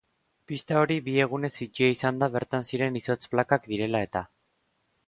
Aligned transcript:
Pista 0.51 0.79
hori 0.83 0.95
bi 1.09 1.13
egunez 1.25 1.51
itxia 1.67 1.91
izan 1.99 2.19
da 2.25 2.31
bertan 2.37 2.67
ziren 2.73 2.99
izotz-plakak 3.03 3.71
direla 3.75 4.05
eta. 4.09 4.27